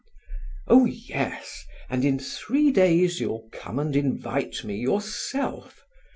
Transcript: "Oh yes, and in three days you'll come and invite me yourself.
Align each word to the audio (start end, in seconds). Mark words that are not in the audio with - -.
"Oh 0.67 0.85
yes, 0.85 1.63
and 1.87 2.03
in 2.03 2.17
three 2.17 2.71
days 2.71 3.19
you'll 3.21 3.47
come 3.51 3.77
and 3.77 3.95
invite 3.95 4.63
me 4.63 4.75
yourself. 4.77 5.83